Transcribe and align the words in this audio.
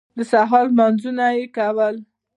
د 0.17 0.19
سهار 0.31 0.65
لمونځونه 0.69 1.25
یې 1.37 1.45
کول. 1.57 1.95